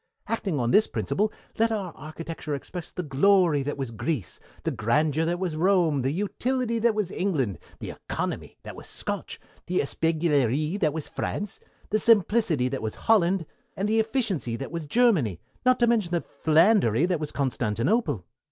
Acting 0.25 0.59
on 0.59 0.71
this 0.71 0.87
principle 0.87 1.31
let 1.59 1.71
our 1.71 1.93
architecture 1.95 2.55
express 2.55 2.91
the 2.91 3.03
glory 3.03 3.61
that 3.61 3.77
was 3.77 3.91
Greece, 3.91 4.39
the 4.63 4.71
grandeur 4.71 5.25
that 5.25 5.37
was 5.37 5.55
Rome, 5.55 6.01
the 6.01 6.09
utility 6.09 6.79
that 6.79 6.95
was 6.95 7.11
England, 7.11 7.59
the 7.77 7.91
economy 7.91 8.57
that 8.63 8.75
was 8.75 8.87
Scotch, 8.87 9.39
the 9.67 9.77
espièglerie 9.79 10.79
that 10.79 10.91
was 10.91 11.07
France, 11.07 11.59
the 11.91 11.99
simplicity 11.99 12.67
that 12.67 12.81
was 12.81 12.95
Holland, 13.05 13.45
and 13.77 13.87
the 13.87 13.99
efficiency 13.99 14.55
that 14.55 14.71
was 14.71 14.87
Germany, 14.87 15.39
not 15.67 15.79
to 15.81 15.85
mention 15.85 16.09
the 16.13 16.21
philandery 16.21 17.05
that 17.05 17.19
was 17.19 17.31
Constantinople. 17.31 18.25